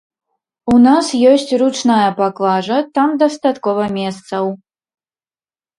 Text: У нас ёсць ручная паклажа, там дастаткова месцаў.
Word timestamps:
У 0.75 0.77
нас 0.85 1.11
ёсць 1.33 1.53
ручная 1.63 2.07
паклажа, 2.23 2.77
там 2.97 3.09
дастаткова 3.25 3.83
месцаў. 4.01 4.45